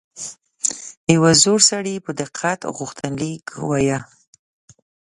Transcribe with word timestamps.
یو 1.13 1.23
زوړ 1.41 1.59
سړي 1.71 1.95
په 2.05 2.11
دقت 2.21 2.59
غوښتنلیک 2.77 3.45
وایه. 3.69 3.99